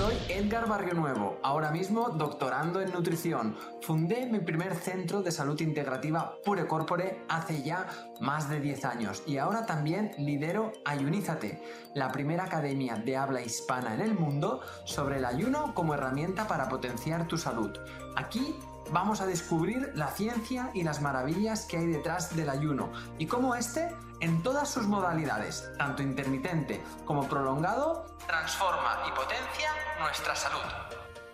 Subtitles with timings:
[0.00, 3.54] Soy Edgar Barrio Nuevo, ahora mismo doctorando en nutrición.
[3.82, 7.86] Fundé mi primer centro de salud integrativa Pure Corpore hace ya
[8.18, 11.62] más de 10 años y ahora también lidero Ayunízate,
[11.94, 16.70] la primera academia de habla hispana en el mundo sobre el ayuno como herramienta para
[16.70, 17.70] potenciar tu salud.
[18.16, 18.56] Aquí
[18.90, 23.54] vamos a descubrir la ciencia y las maravillas que hay detrás del ayuno y cómo
[23.54, 29.70] este, en todas sus modalidades, tanto intermitente como prolongado, transforma y potencia
[30.00, 30.60] nuestra salud.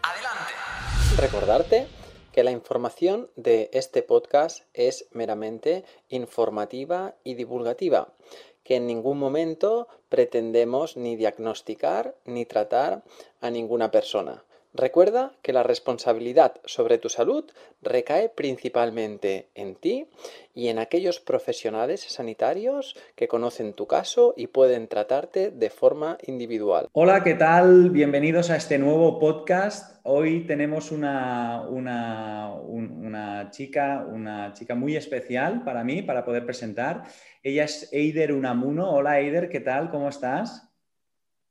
[0.02, 0.52] Adelante.
[1.16, 1.88] Recordarte
[2.32, 8.12] que la información de este podcast es meramente informativa y divulgativa,
[8.62, 13.04] que en ningún momento pretendemos ni diagnosticar ni tratar
[13.40, 14.44] a ninguna persona.
[14.76, 20.10] Recuerda que la responsabilidad sobre tu salud recae principalmente en ti
[20.52, 26.88] y en aquellos profesionales sanitarios que conocen tu caso y pueden tratarte de forma individual.
[26.92, 27.88] Hola, ¿qué tal?
[27.88, 29.98] Bienvenidos a este nuevo podcast.
[30.02, 37.04] Hoy tenemos una, una, chica, una chica muy especial para mí, para poder presentar.
[37.42, 38.90] Ella es Eider Unamuno.
[38.90, 39.88] Hola, Eider, ¿qué tal?
[39.88, 40.70] ¿Cómo estás?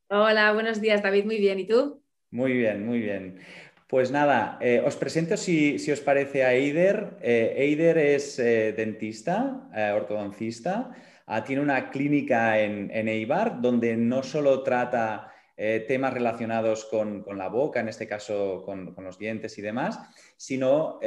[0.10, 1.26] Hola, buenos días, David.
[1.26, 1.58] Muy bien.
[1.58, 2.05] ¿Y tú?
[2.36, 3.40] Muy bien, muy bien.
[3.88, 7.16] Pues nada, eh, os presento si, os parece a Eider.
[7.22, 10.92] Eh, Eider es eh, dentista, ortodoncista,
[11.28, 15.32] ah, tiene una clínica en, Eibar donde no solo trata
[15.88, 19.98] temas relacionados con, la boca, en este caso con, con los dientes y demás,
[20.36, 21.00] sino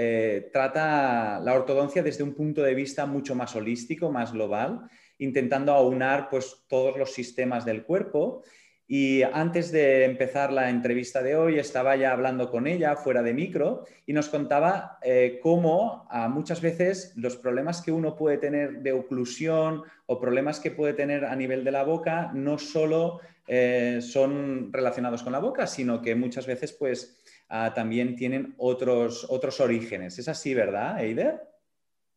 [0.51, 6.31] trata la ortodoncia desde un punto de vista mucho más holístico, más global, intentando aunar
[6.31, 8.43] pues, todos los sistemas del cuerpo
[8.91, 13.35] y antes de empezar la entrevista de hoy, estaba ya hablando con ella fuera de
[13.35, 18.93] micro y nos contaba eh, cómo muchas veces los problemas que uno puede tener de
[18.93, 24.73] oclusión o problemas que puede tener a nivel de la boca no solo eh, son
[24.73, 27.19] relacionados con la boca, sino que muchas veces pues,
[27.51, 30.19] ah, también tienen otros, otros orígenes.
[30.19, 31.43] Es así, ¿verdad, Eider?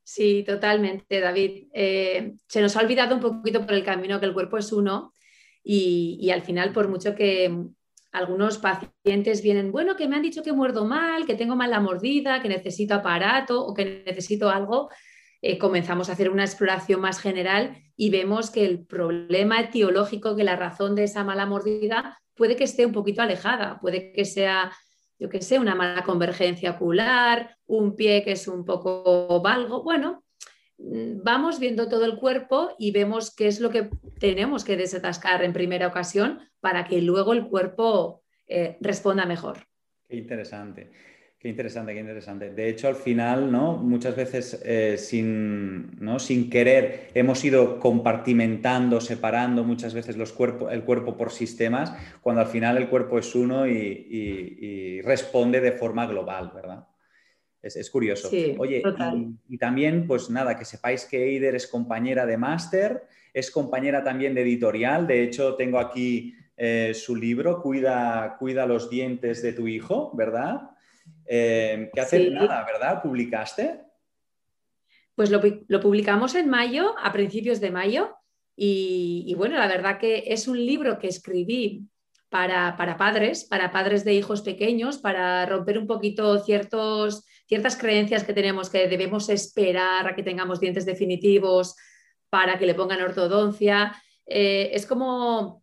[0.04, 1.68] Sí, totalmente, David.
[1.74, 5.14] Eh, se nos ha olvidado un poquito por el camino que el cuerpo es uno
[5.64, 7.56] y, al final, por mucho que
[8.12, 12.42] algunos pacientes vienen, bueno, que me han dicho que muerdo mal, que tengo mala mordida,
[12.42, 14.90] que necesito aparato o que necesito algo,
[15.42, 20.44] eh, comenzamos a hacer una exploración más general y vemos que el problema etiológico, que
[20.44, 24.72] la razón de esa mala mordida puede que esté un poquito alejada, puede que sea,
[25.18, 30.21] yo que sé, una mala convergencia ocular, un pie que es un poco valgo, bueno,
[30.21, 30.21] Mm,
[31.24, 35.54] vamos viendo todo el cuerpo y vemos qué es lo que tenemos que desatascar en
[35.54, 39.60] primera ocasión para que luego el cuerpo eh, responda mejor.
[40.08, 40.92] Qué interesante.
[41.40, 42.52] Qué interesante, qué interesante.
[42.52, 43.76] De hecho, al final, ¿no?
[43.78, 46.20] Muchas veces eh, sin, ¿no?
[46.20, 50.36] sin querer hemos ido compartimentando, separando muchas veces los
[50.70, 56.06] el cuerpo por sistemas, cuando al final el cuerpo es uno y responde de forma
[56.06, 56.86] global, ¿verdad?
[57.62, 58.28] Es, curioso.
[58.58, 58.82] Oye,
[59.48, 64.34] y, también, pues nada, que sepáis que Eider es compañera de máster, es compañera también
[64.34, 65.06] de editorial.
[65.06, 70.72] De hecho, tengo aquí eh, su libro, Cuida, Cuida los dientes de tu hijo, ¿verdad?
[71.28, 73.04] Eh, que hace nada, ¿verdad?
[73.04, 73.82] ¿Publicaste?
[75.14, 75.40] Pues lo,
[75.80, 78.18] publicamos en mayo, a principios de mayo.
[78.56, 81.88] Y, y, bueno, la verdad que es un libro que escribí
[82.30, 88.24] para, para, padres, para padres de hijos pequeños, para romper un poquito ciertos ciertas creencias
[88.24, 91.76] que tenemos que debemos esperar a que tengamos dientes definitivos
[92.30, 93.94] para que le pongan ortodoncia.
[94.26, 95.62] Eh, es como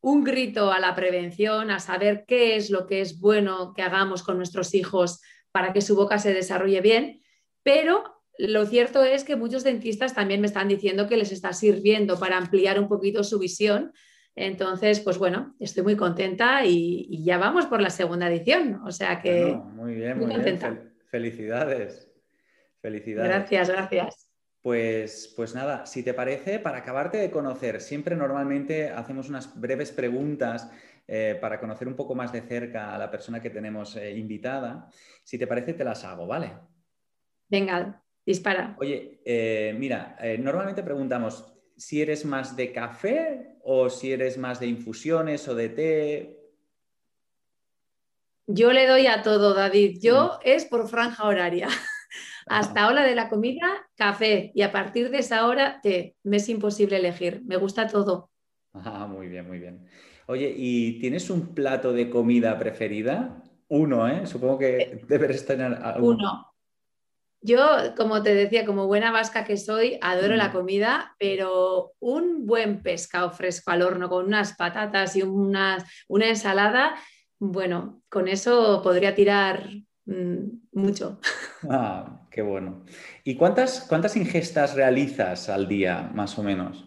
[0.00, 4.22] un grito a la prevención, a saber qué es lo que es bueno que hagamos
[4.22, 7.20] con nuestros hijos para que su boca se desarrolle bien,
[7.64, 8.04] pero
[8.38, 12.38] lo cierto es que muchos dentistas también me están diciendo que les está sirviendo para
[12.38, 13.92] ampliar un poquito su visión.
[14.36, 18.82] Entonces, pues bueno, estoy muy contenta y, ya vamos por la segunda edición.
[18.86, 20.93] O sea que muy bien, muy, Bien.
[21.14, 22.12] Felicidades.
[22.82, 23.30] Felicidades.
[23.30, 24.30] Gracias, gracias.
[24.60, 29.92] Pues, pues nada, si te parece, para acabarte de conocer, siempre normalmente hacemos unas breves
[29.92, 30.68] preguntas
[31.06, 34.88] eh, para conocer un poco más de cerca a la persona que tenemos eh, invitada.
[35.22, 36.50] Si te parece, te las hago, ¿vale?
[37.48, 38.74] Venga, dispara.
[38.80, 44.66] Oye, eh, mira, normalmente preguntamos si eres más de café o si eres más de
[44.66, 46.43] infusiones o de té.
[48.46, 49.98] Yo le doy a todo, David.
[50.02, 51.68] Yo es por franja horaria.
[52.46, 54.52] Hasta hora de la comida, café.
[54.54, 56.16] Y a partir de esa hora, té.
[56.22, 57.42] Me es imposible elegir.
[57.44, 58.30] Me gusta todo.
[58.74, 59.86] Ah, muy bien, muy bien.
[60.26, 63.42] Oye, ¿y tienes un plato de comida preferida?
[63.68, 64.26] Uno, ¿eh?
[64.26, 66.54] Supongo que eh, deberes tener Uno.
[67.46, 70.52] Yo, como te decía, como buena vasca que soy, adoro la mm.
[70.52, 76.94] comida, pero un buen pescado fresco al horno con unas patatas y una, una ensalada,
[77.38, 79.68] bueno, con eso podría tirar
[80.06, 81.20] mm, mucho.
[81.66, 82.84] Ah, qué bueno.
[83.24, 86.84] ¿Y cuántas, cuántas ingestas realizas al día, más o menos?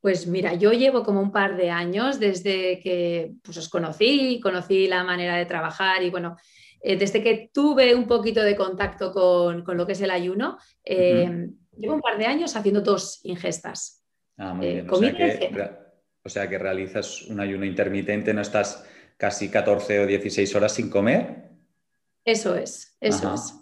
[0.00, 4.86] Pues mira, yo llevo como un par de años desde que pues, os conocí, conocí
[4.86, 6.38] la manera de trabajar y bueno,
[6.80, 11.48] eh, desde que tuve un poquito de contacto con, lo que es el ayuno, eh,
[11.76, 14.02] llevo un par de años haciendo dos ingestas.
[14.38, 14.88] Ah, muy eh, bien.
[16.22, 18.86] O sea, que, realizas un ayuno intermitente, no estás
[19.20, 21.50] casi 14 o 16 horas sin comer.
[22.24, 23.54] Eso es, eso es.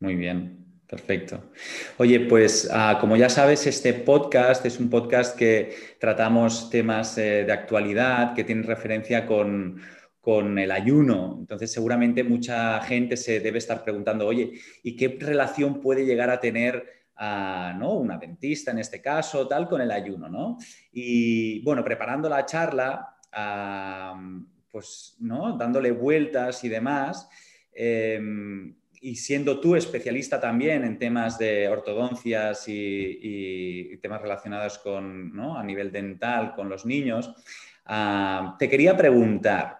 [0.00, 0.60] Muy bien.
[0.88, 1.50] Perfecto.
[1.96, 7.50] Oye, pues ah, como ya sabes, este podcast es un podcast que tratamos temas de
[7.50, 9.80] actualidad que tienen referencia con,
[10.20, 11.36] con el ayuno.
[11.38, 14.52] Entonces, seguramente mucha gente se debe estar preguntando, oye,
[14.82, 16.84] ¿y qué relación puede llegar a tener
[17.16, 17.92] a, ¿no?
[17.92, 20.28] una dentista en este caso, tal, con el ayuno?
[20.28, 20.58] ¿no?
[20.92, 23.16] Y bueno, preparando la charla,
[24.74, 25.56] pues, ¿no?
[25.56, 27.28] dándole vueltas y demás,
[27.72, 35.56] em, y siendo tú especialista también en temas de ortodoncias y, temas relacionados con, ¿no?
[35.56, 37.32] a nivel dental con los niños,
[37.86, 39.78] ah, te quería preguntar,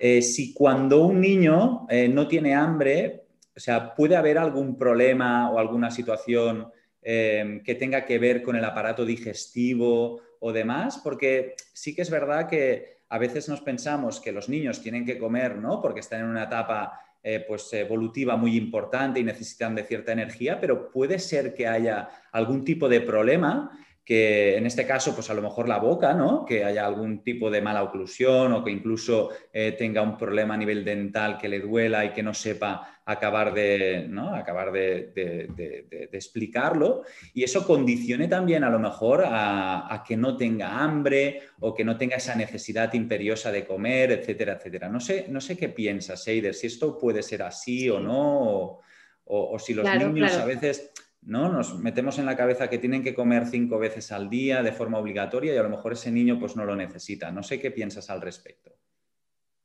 [0.00, 3.22] eh, si cuando un niño eh, no tiene hambre,
[3.56, 6.72] o sea, puede haber algún problema o alguna situación
[7.02, 12.10] em, que tenga que ver con el aparato digestivo o demás, porque sí que es
[12.10, 15.80] verdad que a veces nos pensamos que los niños tienen que comer, ¿no?
[15.80, 20.60] Porque están en una etapa eh, pues, evolutiva muy importante y necesitan de cierta energía,
[20.60, 23.70] pero puede ser que haya algún tipo de problema
[24.04, 26.44] que en este caso, pues a lo mejor la boca, ¿no?
[26.44, 30.58] Que haya algún tipo de mala oclusión o que incluso eh, tenga un problema a
[30.58, 34.34] nivel dental que le duela y que no sepa acabar de, ¿no?
[34.34, 37.02] acabar de, explicarlo.
[37.32, 41.96] Y eso condicione también a lo mejor a, que no tenga hambre o que no
[41.96, 44.88] tenga esa necesidad imperiosa de comer, etcétera, etcétera.
[44.88, 48.80] No sé, no sé qué piensas, Eider, si esto puede ser así o no,
[49.26, 50.92] o, si los niños a veces
[51.24, 51.50] ¿no?
[51.50, 54.98] Nos metemos en la cabeza que tienen que comer cinco veces al día de forma
[54.98, 57.30] obligatoria y a lo mejor ese niño pues no lo necesita.
[57.30, 58.72] No sé qué piensas al respecto.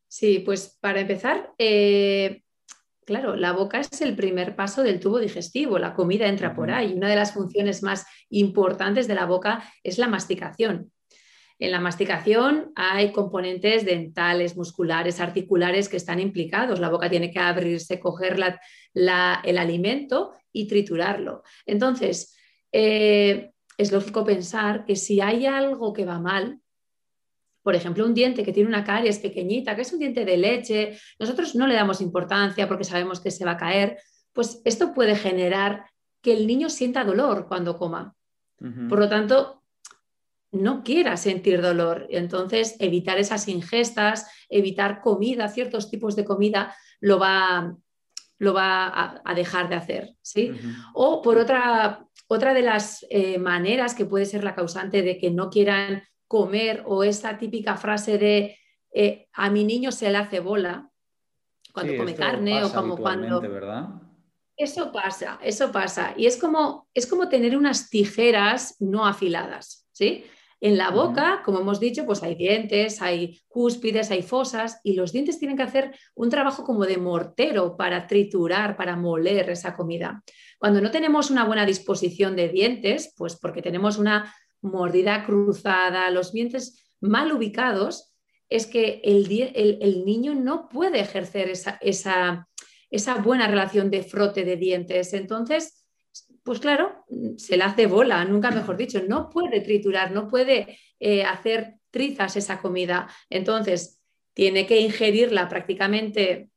[0.08, 2.44] Sí, pues para empezar, eh,
[3.06, 6.94] claro, la boca es el primer paso del tubo digestivo, la comida entra por ahí.
[6.94, 10.92] Una de las funciones más importantes de la boca es la masticación.
[11.60, 16.80] En la masticación hay componentes dentales, musculares, articulares que están implicados.
[16.80, 18.38] La boca tiene que abrirse, coger
[18.94, 21.44] el alimento y triturarlo.
[21.66, 22.36] Entonces,
[22.72, 26.62] eh, es lógico pensar que si hay algo que va mal,
[27.62, 30.98] por ejemplo, un diente que tiene una caries pequeñita, que es un diente de leche,
[31.20, 34.00] nosotros no le damos importancia porque sabemos que se va a caer,
[34.32, 35.86] pues esto puede generar
[36.22, 38.16] que el niño sienta dolor cuando coma.
[38.90, 39.59] Por lo tanto,
[40.52, 42.08] no quiera sentir dolor.
[42.10, 47.76] Entonces, evitar esas ingestas, evitar comida, ciertos tipos de comida, lo va,
[48.38, 50.16] lo va a, dejar de hacer.
[50.22, 50.52] ¿sí?
[50.94, 55.32] O por otra, otra de las eh, maneras que puede ser la causante de que
[55.32, 58.58] no quieran comer o esa típica frase de
[58.94, 60.90] eh, a mi niño se le hace bola
[61.74, 63.40] cuando come carne o como cuando...
[63.42, 63.90] ¿verdad?
[64.58, 66.14] Eso pasa, eso pasa.
[66.18, 70.26] Y es como, es como tener unas tijeras no afiladas, ¿sí?
[70.62, 75.14] En la boca, como hemos dicho, pues hay dientes, hay cúspides, hay fosas y los
[75.14, 80.22] dientes tienen que hacer un trabajo como de mortero para triturar, para moler esa comida.
[80.58, 86.34] Cuando no tenemos una buena disposición de dientes, pues porque tenemos una mordida cruzada, los
[86.34, 88.14] dientes mal ubicados,
[88.50, 89.30] es que el,
[90.06, 92.50] niño no puede ejercer esa, esa,
[92.90, 95.14] esa buena relación de frote de dientes.
[95.14, 95.86] Entonces,
[96.44, 97.06] pues claro,
[97.38, 102.36] se le hace bola, nunca mejor dicho, no puede triturar, no puede eh, hacer trizas
[102.36, 103.08] esa comida.
[103.30, 104.02] Entonces,
[104.34, 106.50] tiene que ingerirla prácticamente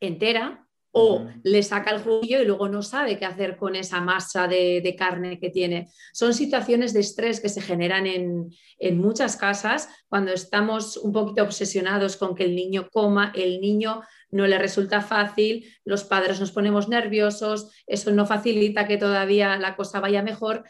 [0.00, 4.48] entera o le saca el jugo y luego no sabe qué hacer con esa masa
[4.48, 5.88] de, carne que tiene.
[6.12, 11.42] Son situaciones de estrés que se generan en, en, muchas casas cuando estamos un poquito
[11.42, 16.52] obsesionados con que el niño coma, el niño no le resulta fácil, los padres nos
[16.52, 20.64] ponemos nerviosos, eso no facilita que todavía la cosa vaya mejor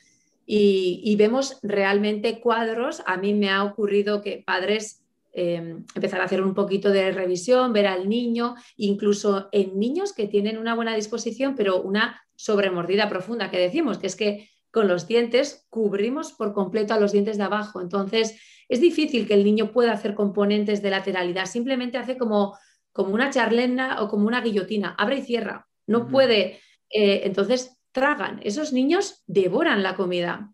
[0.52, 3.02] y, vemos realmente cuadros.
[3.06, 4.99] A mí me ha ocurrido que padres
[5.32, 10.26] eh, empezar a hacer un poquito de revisión, ver al niño, incluso en niños que
[10.26, 15.06] tienen una buena disposición, pero una sobremordida profunda, que decimos que es que con los
[15.06, 17.80] dientes cubrimos por completo a los dientes de abajo.
[17.80, 22.56] Entonces, es difícil que el niño pueda hacer componentes de lateralidad, simplemente hace como,
[22.92, 28.40] como una charlena o como una guillotina, abre y cierra, no puede, eh, entonces tragan,
[28.42, 30.52] esos niños devoran la comida.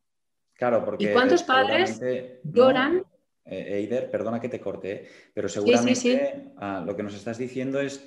[0.55, 1.05] Claro, porque...
[1.05, 2.01] ¿Y cuántos padres
[2.43, 3.05] lloran?
[3.47, 8.03] Eh, Eider, perdona que te corte, pero seguramente ah, lo que nos estás diciendo es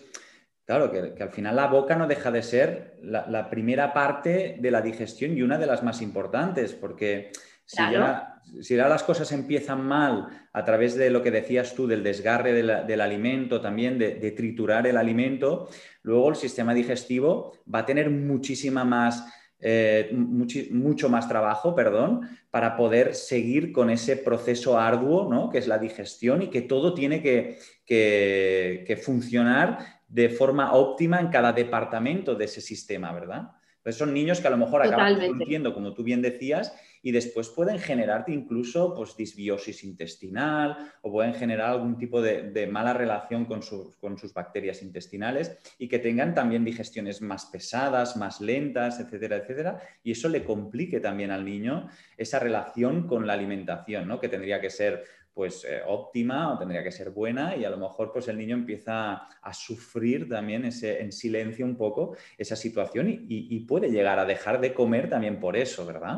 [0.69, 4.83] Claro, que, al final la boca no deja de ser la, primera parte de la
[4.83, 7.31] digestión y una de las más importantes, porque
[7.65, 12.53] si, ya, las cosas empiezan mal a través de lo que decías tú, del desgarre
[12.53, 15.69] del alimento, también de, triturar el alimento,
[16.03, 19.25] luego el sistema digestivo va a tener muchísima más...
[19.61, 25.49] Eh, mucho más trabajo, perdón, para poder seguir con ese proceso arduo, ¿no?
[25.49, 31.27] que es la digestión y que todo tiene que, que funcionar de forma óptima en
[31.27, 33.51] cada departamento de ese sistema, ¿verdad?
[33.83, 37.49] Pues son niños que a lo mejor acaban sintiendo, como tú bien decías, y después
[37.49, 43.61] pueden generarte incluso pues, disbiosis intestinal o pueden generar algún tipo de, mala relación con,
[43.99, 49.81] con, sus bacterias intestinales y que tengan también digestiones más pesadas, más lentas, etcétera, etcétera.
[50.03, 54.19] Y eso le complique también al niño esa relación con la alimentación, ¿no?
[54.19, 57.77] que tendría que ser pues eh, óptima o tendría que ser buena y a lo
[57.77, 63.07] mejor pues el niño empieza a sufrir también ese, en silencio un poco esa situación
[63.09, 66.17] y, puede llegar a dejar de comer también por eso, ¿verdad?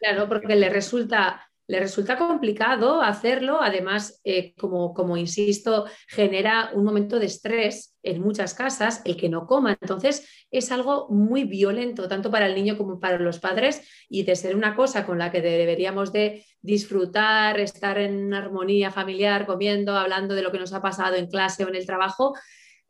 [0.00, 6.82] Claro, porque le resulta le resulta complicado hacerlo, además, eh, como, como, insisto, genera un
[6.84, 9.78] momento de estrés en muchas casas el que no coma.
[9.80, 14.34] Entonces, es algo muy violento, tanto para el niño como para los padres, y de
[14.34, 20.34] ser una cosa con la que deberíamos de disfrutar, estar en armonía familiar, comiendo, hablando
[20.34, 22.34] de lo que nos ha pasado en clase o en el trabajo,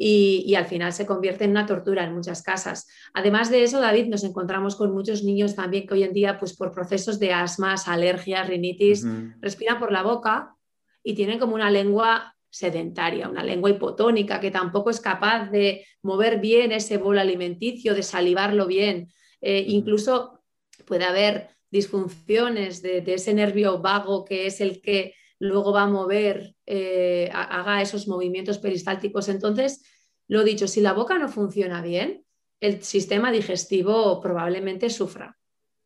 [0.02, 2.88] y, al final se convierte en una tortura en muchas casas.
[3.12, 6.56] Además de eso, David, nos encontramos con muchos niños también que hoy en día, pues
[6.56, 9.04] por procesos de asmas, alergias, rinitis,
[9.42, 10.56] respiran por la boca
[11.04, 16.40] y tienen como una lengua sedentaria, una lengua hipotónica que tampoco es capaz de mover
[16.40, 19.12] bien ese bolo alimenticio, de salivarlo bien.
[19.42, 20.40] Eh, incluso
[20.86, 26.54] puede haber disfunciones de, ese nervio vago que es el que luego va a mover,
[26.66, 29.28] eh, haga esos movimientos peristálticos.
[29.28, 29.82] Entonces,
[30.28, 32.24] lo dicho, si la boca no funciona bien,
[32.60, 35.36] el sistema digestivo probablemente sufra.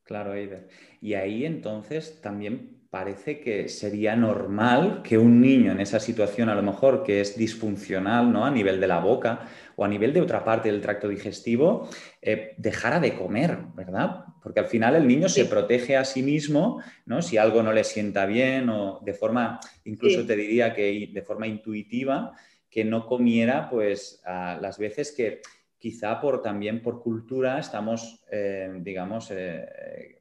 [0.02, 0.68] Claro, Eider.
[1.00, 6.54] Y ahí entonces también parece que sería normal que un niño en esa situación, a
[6.54, 8.44] lo mejor que es disfuncional ¿no?
[8.44, 11.88] a nivel de la boca o a nivel de otra parte del tracto digestivo,
[12.20, 14.23] eh, dejara de comer, ¿verdad?
[14.44, 17.22] Porque al final el niño se protege a sí mismo, ¿no?
[17.22, 21.46] Si algo no le sienta bien o de forma, incluso te diría que de forma
[21.46, 22.32] intuitiva,
[22.68, 25.40] que no comiera pues las veces que
[25.78, 30.20] quizá por también por cultura estamos, eh, digamos, eh,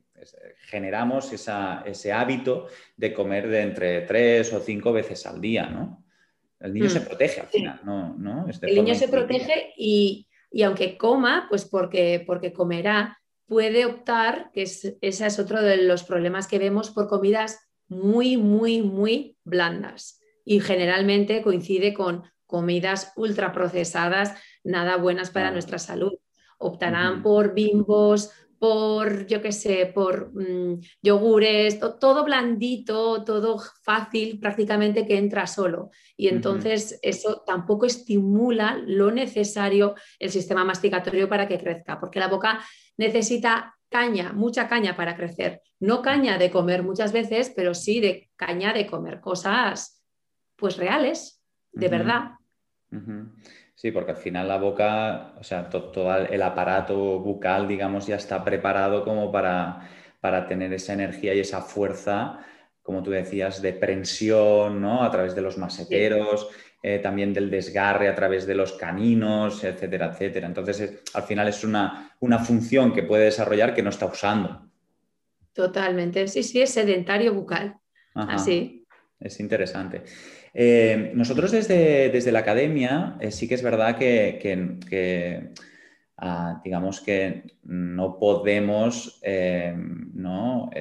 [0.67, 6.05] generamos ese hábito de comer de entre tres o cinco veces al día, ¿no?
[6.61, 7.05] El niño se mm.
[7.05, 8.47] protege al final, ¿no?
[8.61, 10.27] el niño se protege y,
[10.63, 16.03] aunque coma, pues porque, porque comerá, puede optar, que es, ese es otro de los
[16.03, 20.19] problemas que vemos, por comidas muy, muy, muy blandas.
[20.45, 26.13] Y generalmente coincide con comidas ultraprocesadas, nada buenas para nuestra salud.
[26.57, 28.31] Optarán por bimbos,
[28.63, 35.89] por, yo qué sé, por mm, yogures, todo blandito, todo fácil, prácticamente que entra solo.
[36.15, 42.29] Y entonces eso tampoco estimula lo necesario el sistema masticatorio para que crezca, porque la
[42.29, 42.61] boca
[42.95, 45.61] necesita caña, mucha caña para crecer.
[45.81, 50.01] No caña de comer muchas veces, pero sí de caña de comer cosas
[50.55, 51.43] pues reales,
[51.73, 52.31] de verdad.
[53.83, 58.41] Sí, porque al final la boca, o sea, todo el aparato bucal, digamos, ya está
[58.41, 59.89] preparado como para,
[60.21, 62.39] para tener esa energía y esa fuerza,
[62.81, 65.03] como tú decías, de prensión, ¿no?
[65.03, 66.47] A través de los maseteros,
[66.81, 70.47] eh, también del desgarre a través de los caninos, etcétera, etcétera.
[70.47, 74.65] Entonces, al final es una, una función que puede desarrollar que no está usando.
[75.51, 77.75] Totalmente, sí, sí, es sedentario bucal.
[78.15, 78.85] Así.
[79.19, 80.03] Es interesante.
[80.53, 85.51] Eh, nosotros desde, desde, la academia eh, sí que es verdad que,
[86.17, 89.75] ah, digamos que no podemos eh,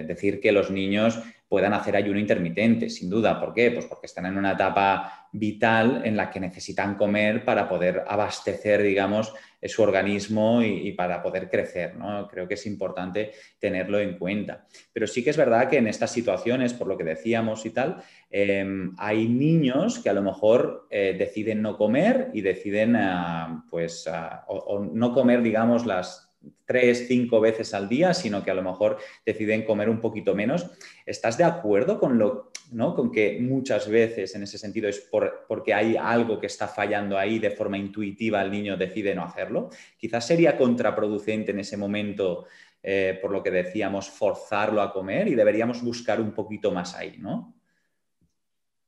[0.06, 3.38] decir que los niños puedan hacer ayuno intermitente, sin duda.
[3.38, 3.72] ¿Por qué?
[3.72, 8.82] Pues porque están en una etapa vital en la que necesitan comer para poder abastecer,
[8.82, 11.94] digamos, su organismo y, para poder crecer.
[11.94, 12.26] ¿no?
[12.26, 14.64] Creo que es importante tenerlo en cuenta.
[14.94, 18.02] Pero sí que es verdad que en estas situaciones, por lo que decíamos y tal,
[18.30, 24.08] em, hay niños que a lo mejor eh, deciden no comer y deciden, ah, pues,
[24.10, 26.31] ah, o no comer, digamos, las
[26.64, 30.70] tres, cinco veces al día, sino que a lo mejor deciden comer un poquito menos.
[31.04, 32.94] ¿Estás de acuerdo con lo, ¿no?
[32.94, 35.08] con que muchas veces en ese sentido es
[35.48, 39.70] porque hay algo que está fallando ahí de forma intuitiva, el niño decide no hacerlo.
[39.98, 42.46] Quizás sería contraproducente en ese momento,
[42.82, 47.16] eh, por lo que decíamos, forzarlo a comer y deberíamos buscar un poquito más ahí,
[47.18, 47.54] ¿no?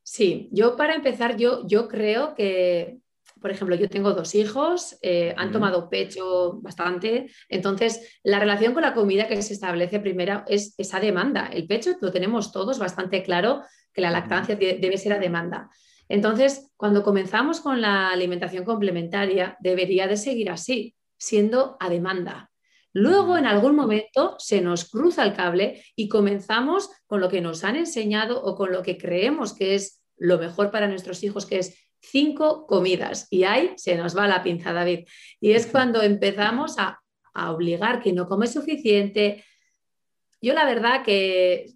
[0.03, 2.99] Sí, yo para empezar, yo, yo creo que
[3.45, 8.81] por ejemplo, yo tengo dos hijos, eh, han tomado pecho bastante, entonces la relación con
[8.81, 11.51] la comida que se establece primero es esa demanda.
[11.53, 13.61] El pecho lo tenemos todos bastante claro
[13.93, 15.69] que la lactancia debe ser a demanda.
[16.09, 22.51] Entonces, cuando comenzamos con la alimentación complementaria, debería de seguir así, siendo a demanda.
[22.95, 27.63] Luego, en algún momento, se nos cruza el cable y comenzamos con lo que nos
[27.63, 31.59] han enseñado o con lo que creemos que es lo mejor para nuestros hijos, que
[31.59, 35.07] es cinco comidas y ahí se nos va la pinza, David.
[35.41, 37.01] Y es cuando empezamos a,
[37.37, 39.45] obligar que no come suficiente.
[40.41, 41.73] Yo la verdad que,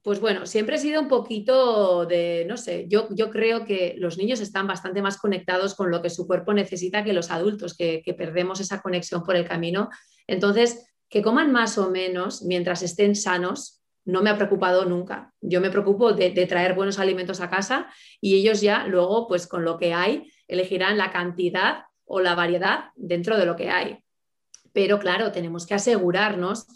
[0.00, 4.16] pues bueno, siempre he sido un poquito de, no sé, yo, yo creo que los
[4.16, 8.00] niños están bastante más conectados con lo que su cuerpo necesita que los adultos, que,
[8.00, 9.88] que perdemos esa conexión por el camino.
[10.28, 15.34] Entonces, que coman más o menos mientras estén sanos, no me ha preocupado nunca.
[15.40, 17.88] Yo me preocupo de, traer buenos alimentos a casa
[18.20, 22.90] y ellos ya luego, pues con lo que hay, elegirán la cantidad o la variedad
[22.94, 23.98] dentro de lo que hay.
[24.72, 26.66] Pero claro, tenemos que asegurarnos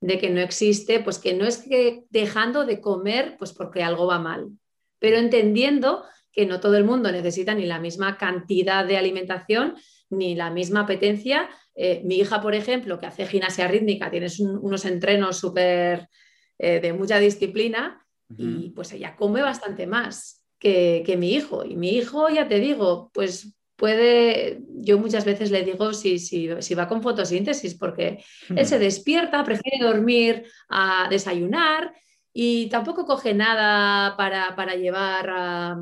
[0.00, 4.06] de que no existe, pues que no es que dejando de comer, pues porque algo
[4.06, 4.50] va mal,
[4.98, 9.76] pero entendiendo que no todo el mundo necesita ni la misma cantidad de alimentación
[10.10, 11.48] ni la misma apetencia.
[11.74, 16.10] Eh, mi hija, por ejemplo, que hace gimnasia rítmica, tienes unos entrenos súper
[16.58, 18.02] eh, de mucha disciplina
[18.36, 21.64] y pues ella come bastante más que, mi hijo.
[21.64, 26.48] Y mi hijo, ya te digo, pues puede, yo muchas veces le digo si, si,
[26.60, 31.94] si va con fotosíntesis, porque él se despierta, prefiere dormir a desayunar
[32.32, 35.76] y tampoco coge nada para, llevar a,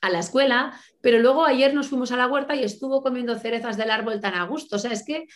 [0.00, 3.76] a, la escuela, pero luego ayer nos fuimos a la huerta y estuvo comiendo cerezas
[3.76, 4.76] del árbol tan a gusto.
[4.76, 5.26] O sea, es que,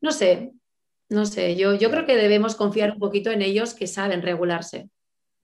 [0.00, 0.52] no sé,
[1.12, 4.88] no sé, yo, yo creo que debemos confiar un poquito en ellos que saben regularse.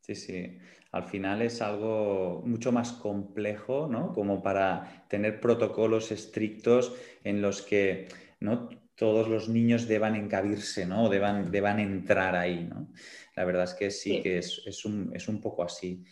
[0.00, 0.58] Sí, sí.
[0.90, 4.12] Al final es algo mucho más complejo, ¿no?
[4.14, 8.08] Como para tener protocolos estrictos en los que
[8.40, 11.04] no todos los niños deban encabirse, ¿no?
[11.04, 12.90] O deban, deban entrar ahí, ¿no?
[13.36, 16.02] La verdad es que sí, que es, un, es un poco así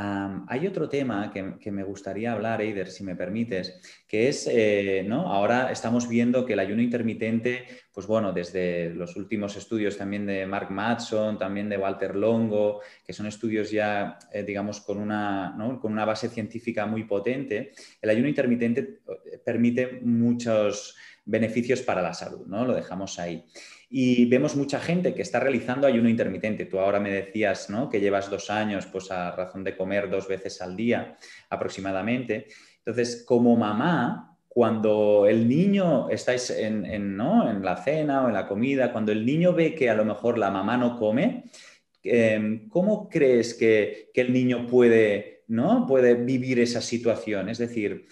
[0.00, 5.32] hay otro tema que, me gustaría hablar, Eider, si me permites, que es, eh, ¿no?
[5.32, 10.46] Ahora estamos viendo que el ayuno intermitente, pues bueno, desde los últimos estudios también de
[10.46, 15.92] Mark Matson, también de Walter Longo, que son estudios ya, eh, digamos, con una, con
[15.92, 22.46] una base científica muy potente, el ayuno intermitente eh, permite muchos beneficios para la salud,
[22.46, 22.64] ¿no?
[22.64, 23.44] Lo dejamos ahí.
[23.90, 26.66] Y vemos mucha gente que está realizando ayuno intermitente.
[26.66, 27.88] Tú ahora me decías ¿no?
[27.88, 31.16] que llevas dos años pues, a razón de comer dos veces al día
[31.48, 32.48] aproximadamente.
[32.78, 37.50] Entonces, como mamá, cuando el niño estáis en, ¿no?
[37.50, 40.36] en la cena o en la comida, cuando el niño ve que a lo mejor
[40.36, 41.44] la mamá no come,
[42.02, 45.86] em, ¿cómo crees que, que el niño puede, ¿no?
[45.86, 47.48] puede vivir esa situación?
[47.48, 48.06] Es decir,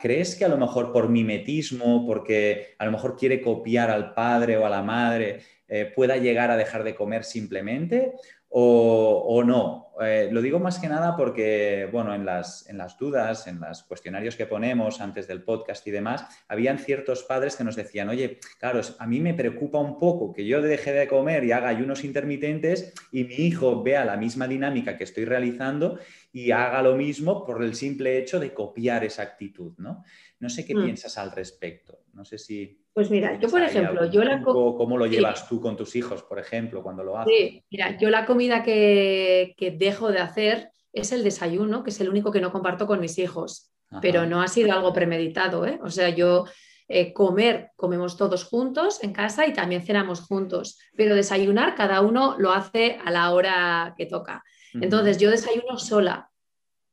[0.00, 4.56] ¿Crees que a lo mejor por mimetismo, porque a lo mejor quiere copiar al padre
[4.56, 8.14] o a la madre, eh, pueda llegar a dejar de comer simplemente?
[8.58, 9.92] o, no.
[10.00, 13.82] Eh, lo digo más que nada porque, bueno, en las, en las dudas, en los
[13.82, 18.38] cuestionarios que ponemos antes del podcast y demás, habían ciertos padres que nos decían, oye,
[18.58, 22.04] claro, a mí me preocupa un poco que yo deje de comer y haga ayunos
[22.04, 25.98] intermitentes y mi hijo vea la misma dinámica que estoy realizando
[26.32, 30.04] y haga lo mismo por el simple hecho de copiar esa actitud, ¿no?
[30.38, 30.84] No sé qué mm.
[30.84, 32.04] piensas al respecto.
[32.12, 32.85] No sé si...
[32.96, 34.40] Pues mira, yo por ejemplo, yo la...
[34.40, 37.30] ¿Cómo lo llevas tú con tus hijos, por ejemplo, cuando lo haces?
[37.36, 42.08] Sí, mira, yo la comida que, dejo de hacer es el desayuno, que es el
[42.08, 45.78] único que no comparto con mis hijos, pero no ha sido algo premeditado, ¿eh?
[45.82, 46.46] O sea, yo
[46.88, 52.36] eh, comer, comemos todos juntos en casa y también cenamos juntos, pero desayunar cada uno
[52.38, 54.42] lo hace a la hora que toca.
[54.72, 56.30] Entonces, yo desayuno sola.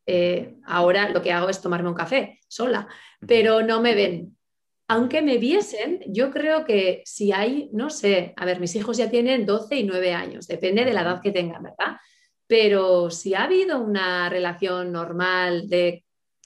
[0.05, 2.89] Eh, ahora lo que hago es tomarme un café sola,
[3.25, 4.35] pero no me ven
[4.87, 9.09] aunque me viesen, yo creo que si hay, no sé, a ver, mis hijos ya
[9.09, 11.97] tienen 12 y 9 años, depende de la edad que tengan, ¿verdad?
[12.47, 16.03] Pero si ha habido una relación normal de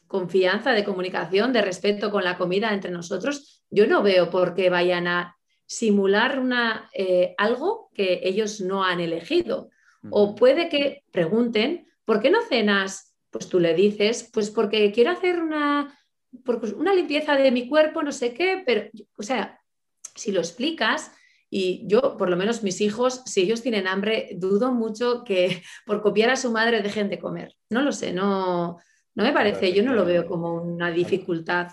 [0.07, 4.69] confianza, de comunicación, de respeto con la comida entre nosotros, yo no veo por qué
[4.69, 9.69] vayan a simular una, eh, algo que ellos no han elegido.
[10.09, 13.15] O puede que pregunten, ¿por qué no cenas?
[13.29, 15.99] Pues tú le dices, pues porque quiero hacer una
[16.75, 19.59] una limpieza de mi cuerpo, no sé qué, pero, o sea,
[20.15, 21.11] si lo explicas
[21.49, 26.01] Y yo, por lo menos mis hijos, si ellos tienen hambre, dudo mucho que por
[26.01, 27.55] copiar a su madre dejen de comer.
[27.69, 28.77] No lo sé, no,
[29.15, 31.69] no me parece, yo no lo veo como una dificultad.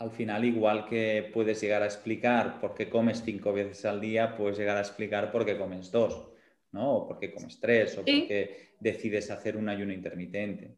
[0.00, 4.36] Al final, igual que puedes llegar a explicar por qué comes cinco veces al día,
[4.36, 6.32] puedes llegar a explicar por qué comes dos,
[6.72, 6.96] ¿no?
[6.96, 10.76] O por qué comes tres, o por qué decides hacer un ayuno intermitente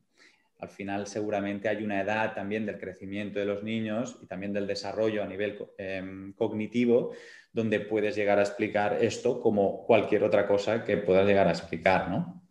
[0.59, 4.67] al final seguramente hay una edad también del crecimiento de los niños y también del
[4.67, 7.13] desarrollo a nivel em, cognitivo
[7.53, 12.11] donde puedes llegar a explicar esto como cualquier otra cosa que puedas llegar a explicar,
[12.11, 12.43] ¿no?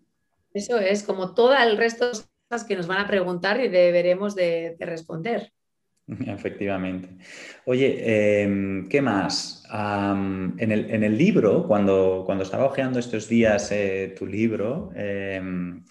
[0.52, 4.36] Eso es, como todo el resto de cosas que nos van a preguntar y deberemos
[4.36, 5.52] de, responder.
[6.08, 7.10] Efectivamente.
[7.66, 9.64] Oye, em, ¿qué más?
[9.72, 15.84] en, el, libro, cuando, cuando estaba hojeando estos días eh, tu libro, em,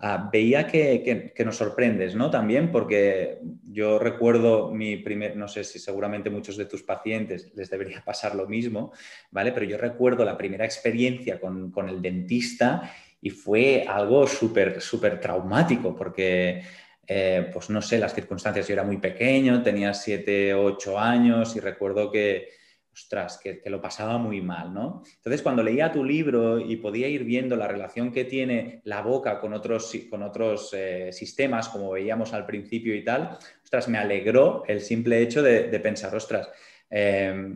[0.00, 2.30] Ah, veía que, nos sorprendes, ¿no?
[2.30, 7.68] También porque yo recuerdo mi primer, no sé si seguramente muchos de tus pacientes les
[7.68, 8.92] debería pasar lo mismo,
[9.32, 9.50] ¿vale?
[9.50, 15.94] Pero yo recuerdo la primera experiencia con, el dentista y fue algo súper, súper traumático
[15.94, 16.62] porque...
[17.10, 21.60] Eh, pues no sé, las circunstancias, yo era muy pequeño, tenía 7, 8 años y
[21.60, 22.50] recuerdo que,
[22.98, 25.02] ostras, que, lo pasaba muy mal, ¿no?
[25.16, 29.40] Entonces, cuando leía tu libro y podía ir viendo la relación que tiene la boca
[29.40, 34.64] con otros, con otros eh, sistemas, como veíamos al principio y tal, ostras, me alegró
[34.66, 36.48] el simple hecho de, pensar, ostras,
[36.90, 37.54] em,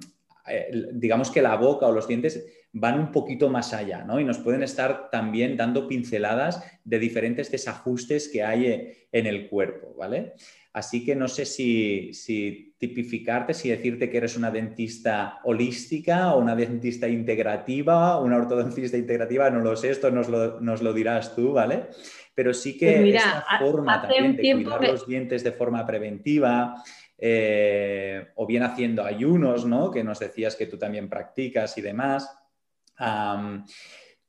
[0.92, 4.18] digamos que la boca o los dientes van un poquito más allá, ¿no?
[4.18, 9.48] Y nos pueden estar también dando pinceladas de diferentes desajustes que hay eh, en el
[9.48, 10.34] cuerpo, ¿vale?
[10.74, 16.56] Así que no sé si, tipificarte, si decirte que eres una dentista holística o una
[16.56, 21.88] dentista integrativa, una ortodoncista integrativa, no lo sé, esto nos lo, dirás tú, ¿vale?
[22.34, 26.82] Pero sí que pues esta forma también de cuidar los dientes de forma preventiva,
[27.18, 29.90] eh, o bien haciendo ayunos, ¿no?
[29.90, 32.34] Que nos decías que tú también practicas y demás.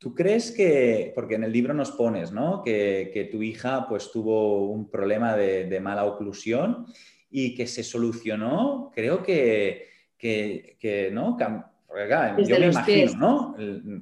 [0.04, 2.62] ¿Tú crees que, porque en el libro nos pones, ¿no?
[2.62, 6.88] Que, tu hija pues tuvo un problema de, mala oclusión
[7.32, 9.88] y que se solucionó, creo que,
[11.14, 11.38] ¿no?
[11.40, 13.56] yo me imagino, ¿no?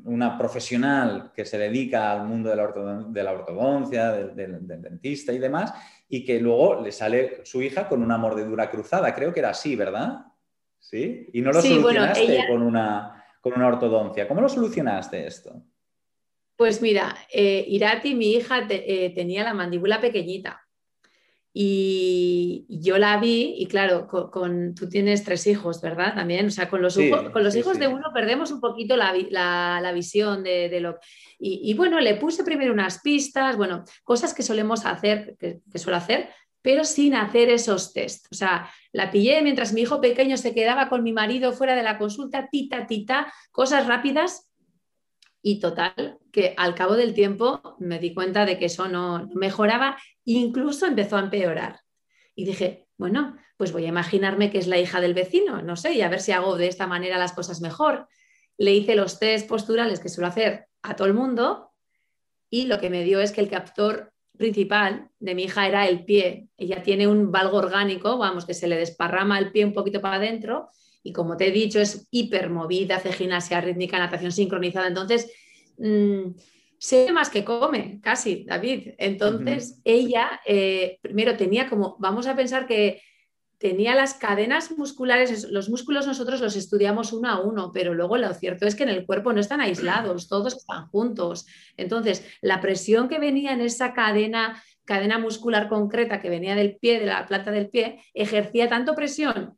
[0.05, 5.71] Una profesional que se dedica al mundo de la, ortodoncia, del, dentista y demás,
[6.09, 9.13] y que luego le sale su hija con una mordedura cruzada.
[9.13, 10.25] Creo que era así, ¿verdad?
[10.79, 11.29] Sí.
[11.31, 14.27] Y no lo solucionaste con, una, con una ortodoncia.
[14.27, 15.61] ¿Cómo lo solucionaste esto?
[16.55, 20.61] Pues mira, eh, Irati, mi hija, eh, tenía la mandíbula pequeñita
[21.53, 26.15] y yo la vi y claro, con, tú tienes tres hijos, ¿verdad?
[26.15, 26.97] También, o sea, con los,
[27.33, 30.97] con los hijos de uno perdemos un poquito la, visión de, lo...
[31.39, 35.77] Y, y, bueno, le puse primero unas pistas, bueno, cosas que solemos hacer, que, que
[35.77, 36.29] suelo hacer,
[36.61, 38.27] pero sin hacer esos test.
[38.31, 41.83] O sea, la pillé mientras mi hijo pequeño se quedaba con mi marido fuera de
[41.83, 44.50] la consulta, tita, tita, cosas rápidas
[45.41, 49.97] y total, que al cabo del tiempo me di cuenta de que eso no, mejoraba,
[50.23, 51.79] incluso empezó a empeorar.
[52.35, 55.93] Y dije, bueno, pues voy a imaginarme que es la hija del vecino, no sé,
[55.93, 58.07] y a ver si hago de esta manera las cosas mejor.
[58.57, 61.71] Le hice los test posturales que suelo hacer a todo el mundo
[62.49, 66.05] y lo que me dio es que el captor principal de mi hija era el
[66.05, 66.47] pie.
[66.57, 70.15] Ella tiene un valgo orgánico, vamos, que se le desparrama el pie un poquito para
[70.15, 70.69] adentro
[71.03, 74.87] y como te he dicho, es hipermovida, hace gimnasia rítmica, natación sincronizada.
[74.87, 75.31] Entonces,
[75.77, 76.31] mmm,
[76.77, 78.93] sé más que come, casi, David.
[78.97, 83.01] Entonces, ella eh, primero tenía como, vamos a pensar que
[83.59, 88.33] tenía las cadenas musculares, los músculos nosotros los estudiamos uno a uno, pero luego lo
[88.33, 91.45] cierto es que en el cuerpo no están aislados, todos están juntos.
[91.77, 96.99] Entonces, la presión que venía en esa cadena, cadena muscular concreta que venía del pie,
[96.99, 99.55] de la planta del pie, ejercía tanto presión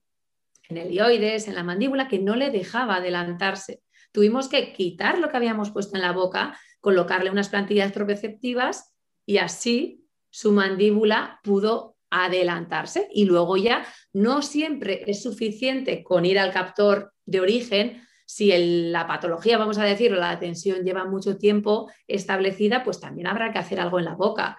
[0.77, 3.81] en el en la mandíbula, que no le dejaba adelantarse.
[4.11, 8.93] Tuvimos que quitar lo que habíamos puesto en la boca, colocarle unas plantillas proprioceptivas
[9.25, 13.07] y así su mandíbula pudo adelantarse.
[13.11, 18.01] Y luego ya no siempre es suficiente con ir al captor de origen.
[18.25, 18.51] Si
[18.91, 23.51] la patología, vamos a decir, o la tensión lleva mucho tiempo establecida, pues también habrá
[23.51, 24.57] que hacer algo en la boca.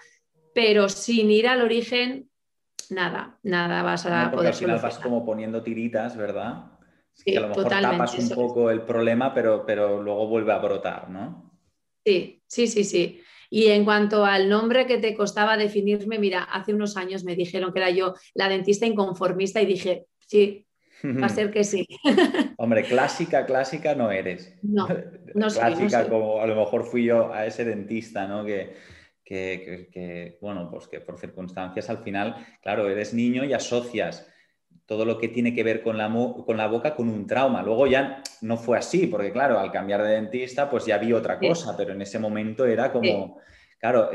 [0.52, 2.28] Pero sin ir al origen,
[2.90, 6.74] nada, nada vas a poder al final vas como poniendo tiritas, ¿verdad?
[7.24, 11.10] que a lo mejor tapas un poco el problema, pero, pero luego vuelve a brotar,
[11.10, 11.52] ¿no?
[12.04, 13.20] Sí, sí, sí, sí.
[13.50, 17.72] Y en cuanto al nombre que te costaba definirme, mira, hace unos años me dijeron
[17.72, 20.66] que era yo la dentista inconformista y dije, sí,
[21.04, 21.86] va a ser que sí.
[22.58, 24.54] Hombre, clásica, clásica no eres.
[24.62, 24.88] No,
[25.34, 25.74] no soy.
[25.74, 28.44] Clásica como a lo mejor fui yo a ese dentista, ¿no?
[28.44, 28.74] Que,
[29.24, 34.26] que, bueno, pues que por circunstancias al final, claro, eres niño y asocias
[34.86, 36.12] todo lo que tiene que ver con la,
[36.44, 37.62] con la boca con un trauma.
[37.62, 41.38] Luego ya no fue así, porque claro, al cambiar de dentista, pues ya vi otra
[41.38, 43.38] cosa, pero en ese momento era como,
[43.78, 44.10] claro,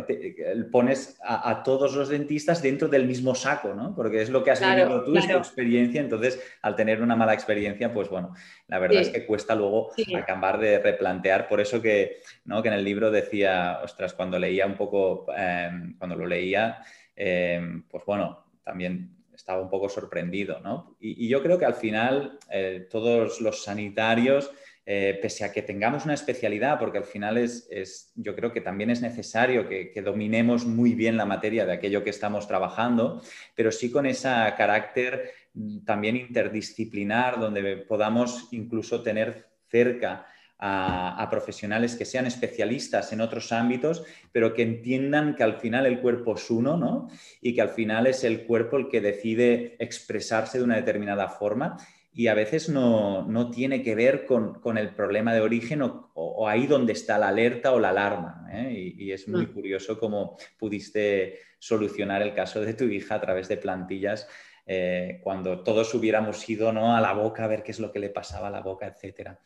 [0.72, 3.96] pones a, todos los dentistas dentro del mismo saco, ¿no?
[3.96, 7.34] Porque es lo que has vivido tú, es tu experiencia, entonces al tener una mala
[7.34, 8.34] experiencia, pues bueno,
[8.68, 12.62] la verdad es que cuesta luego acabar de replantear, por eso que, ¿no?
[12.62, 16.82] que en el libro decía, ostras, cuando leía un poco, em, cuando lo leía,
[17.16, 20.98] em, pues bueno, también estaba un poco sorprendido, ¿no?
[21.00, 24.52] Y, yo creo que al final eh, todos los sanitarios,
[24.92, 28.90] eh, pese a que tengamos una especialidad, porque al final es, yo creo que también
[28.90, 33.22] es necesario que, dominemos muy bien la materia de aquello que estamos trabajando,
[33.54, 40.26] pero sí con ese carácter mm, también interdisciplinar, donde podamos incluso tener cerca
[40.58, 46.00] a, profesionales que sean especialistas en otros ámbitos, pero que entiendan que al final el
[46.00, 47.10] cuerpo es uno, ¿no?
[47.42, 51.78] Y que al final es el cuerpo el que decide expresarse de una determinada forma
[52.20, 56.92] y a veces no, tiene que ver con, el problema de origen o, ahí donde
[56.92, 58.46] está la alerta o la alarma.
[58.52, 58.94] ¿eh?
[58.98, 59.54] Y, es muy mm.
[59.54, 64.28] curioso cómo pudiste solucionar el caso de tu hija a través de plantillas
[64.66, 66.94] eh, cuando todos hubiéramos ido ¿no?
[66.94, 69.40] a la boca a ver qué es lo que le pasaba a la boca, etcétera.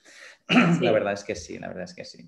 [0.82, 2.28] La verdad es que sí, la verdad es que sí.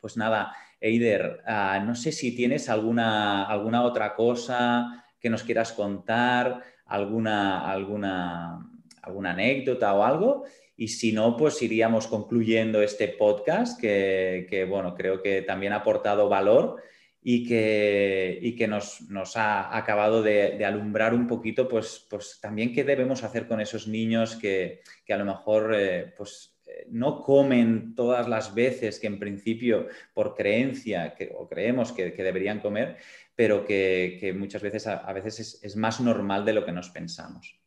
[0.00, 5.72] Pues nada, Eider, ah, no sé si tienes alguna, alguna otra cosa que nos quieras
[5.72, 8.68] contar, alguna, alguna,
[9.08, 10.44] alguna anécdota o algo.
[10.76, 16.28] Y si no, pues iríamos concluyendo este podcast que, bueno, creo que también ha aportado
[16.28, 16.76] valor
[17.20, 19.00] y que, y que nos,
[19.36, 24.36] ha acabado de, alumbrar un poquito, pues, pues también qué debemos hacer con esos niños
[24.36, 26.58] que, a lo mejor eh, pues
[26.90, 32.96] no comen todas las veces que en principio por creencia o creemos que, deberían comer,
[33.34, 37.58] pero que, muchas veces a, veces es, más normal de lo que nos pensamos.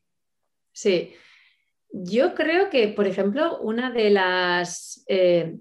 [0.72, 1.14] Sí,
[1.92, 5.04] yo creo que, por ejemplo, una de las...
[5.08, 5.58] Eh,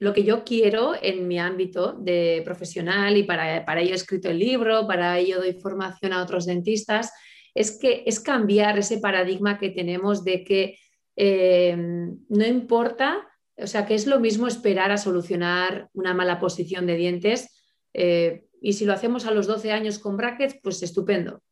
[0.00, 4.30] lo que yo quiero en mi ámbito de profesional y para, para ello he escrito
[4.30, 7.10] el libro, para ello doy formación a otros dentistas,
[7.52, 10.78] es que es cambiar ese paradigma que tenemos de que
[11.16, 16.86] eh, no importa, o sea, que es lo mismo esperar a solucionar una mala posición
[16.86, 17.60] de dientes
[17.92, 21.42] eh, y si lo hacemos a los 12 años con brackets, pues estupendo.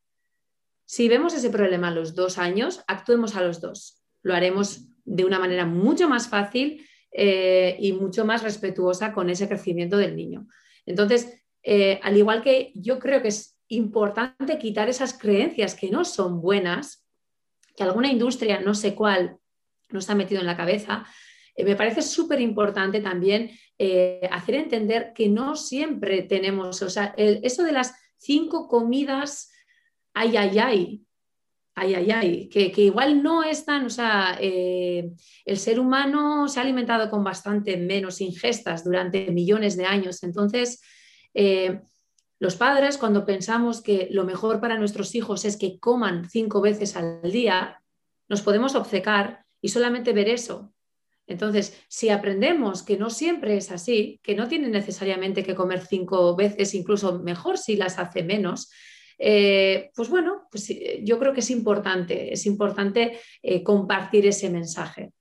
[0.84, 4.05] Si vemos ese problema a los dos años, actuemos a los dos.
[4.26, 9.48] Lo haremos de una manera mucho más fácil eh, y mucho más respetuosa con ese
[9.48, 10.46] crecimiento del niño.
[10.84, 11.42] Entonces,
[12.02, 17.04] al igual que yo creo que es importante quitar esas creencias que no son buenas,
[17.76, 19.38] que alguna industria, no sé cuál,
[19.90, 21.06] no está metido en la cabeza.
[21.54, 27.14] Eh, me parece súper importante también eh, hacer entender que no siempre tenemos, o sea,
[27.16, 29.52] eso de las cinco comidas,
[30.14, 31.05] ay, ay, ay,
[31.76, 35.12] ay, ay, ay, que, igual no están, o sea, eh,
[35.44, 40.22] el ser humano se ha alimentado con bastante menos ingestas durante millones de años.
[40.24, 40.80] Entonces,
[42.38, 46.96] los padres, cuando pensamos que lo mejor para nuestros hijos es que coman cinco veces
[46.96, 47.82] al día,
[48.28, 50.74] nos podemos obcecar y solamente ver eso.
[51.26, 56.36] Entonces, si aprendemos que no siempre es así, que no tienen necesariamente que comer cinco
[56.36, 58.70] veces, incluso mejor si las hace menos,
[59.18, 65.12] eh, pues bueno, pues yo creo que es importante, es importante eh, compartir ese mensaje.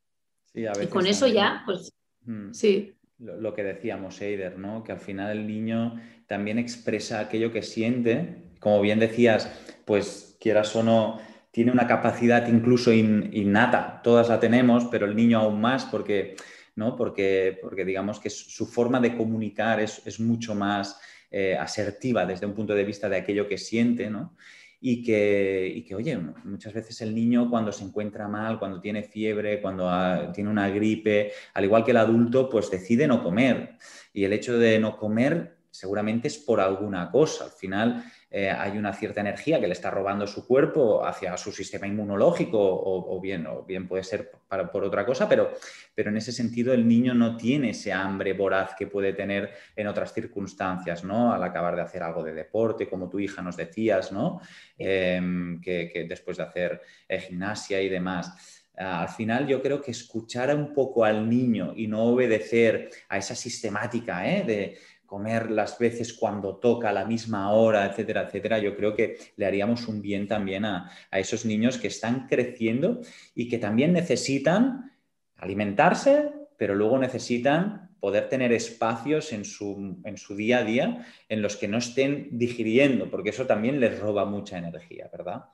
[0.53, 1.93] y con eso ya, pues
[2.25, 2.51] mm.
[2.53, 2.93] sí.
[3.19, 4.83] Lo, lo, que decíamos, Eider, ¿no?
[4.83, 8.43] Que al final el niño también expresa aquello que siente.
[8.59, 9.49] Como bien decías,
[9.85, 11.19] pues quieras o no,
[11.55, 16.35] tiene una capacidad incluso innata, todas la tenemos, pero el niño aún más porque,
[16.75, 16.97] ¿no?
[16.97, 20.99] porque, porque digamos que su forma de comunicar es, mucho más
[21.31, 24.35] eh, asertiva desde un punto de vista de aquello que siente, ¿no?
[24.81, 29.03] Y que, y que, oye, muchas veces el niño cuando se encuentra mal, cuando tiene
[29.03, 33.77] fiebre, cuando tiene una gripe, al igual que el adulto, pues decide no comer.
[34.13, 37.45] Y el hecho de no comer seguramente es por alguna cosa.
[37.45, 38.03] Al final,
[38.37, 42.59] eh, hay una cierta energía que le está robando su cuerpo hacia su sistema inmunológico
[42.59, 44.29] o, bien, o bien puede ser
[44.73, 45.53] por otra cosa, pero,
[45.95, 49.87] pero en ese sentido el niño no tiene ese hambre voraz que puede tener en
[49.87, 51.31] otras circunstancias, ¿no?
[51.31, 54.41] Al acabar de hacer algo de deporte, como tu hija nos decías, ¿no?
[54.77, 58.61] Em, que, después de hacer eh, gimnasia y demás.
[58.77, 63.33] al final yo creo que escuchar un poco al niño y no obedecer a esa
[63.33, 64.43] sistemática ¿eh?
[64.43, 64.77] de
[65.15, 69.45] comer las veces cuando toca, a la misma hora, etcétera, etcétera, yo creo que le
[69.45, 72.99] haríamos un bien también a, esos niños que están creciendo
[73.33, 74.91] y que también necesitan
[75.37, 81.41] alimentarse, pero luego necesitan poder tener espacios en su, en su, día a día en
[81.41, 85.45] los que no estén digiriendo, porque eso también les roba mucha energía, ¿verdad?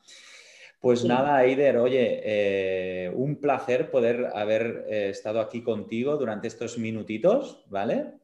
[0.80, 6.80] Pues nada, Eider, oye, eh, un placer poder haber eh, estado aquí contigo durante estos
[6.80, 8.21] minutitos, ¿vale?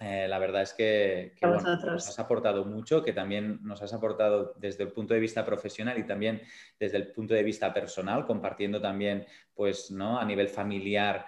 [0.00, 4.82] Eh, la verdad es que, nos has aportado mucho, que también nos has aportado desde
[4.82, 6.42] el punto de vista profesional y también
[6.78, 10.18] desde el punto de vista personal, compartiendo también, pues, ¿no?
[10.18, 11.26] A nivel familiar,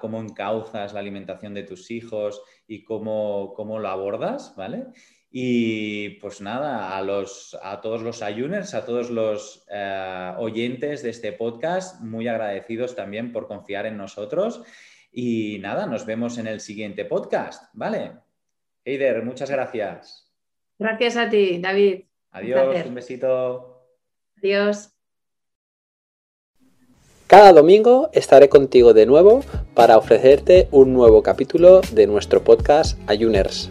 [0.00, 4.86] cómo encauzas la alimentación de tus hijos y cómo, cómo lo abordas, ¿vale?
[5.36, 11.10] Y pues nada, a, los, a todos los ayuners, a todos los eh, oyentes de
[11.10, 14.62] este podcast, muy agradecidos también por confiar en nosotros.
[15.16, 18.12] Y nada, nos vemos en el siguiente podcast, ¿vale?
[18.84, 20.28] Eider, muchas gracias.
[20.76, 22.02] Gracias a ti, David.
[22.32, 23.86] Adiós, un, besito.
[24.38, 24.90] Adiós.
[27.28, 33.70] Cada domingo estaré contigo de nuevo para ofrecerte un nuevo capítulo de nuestro podcast Ayuners.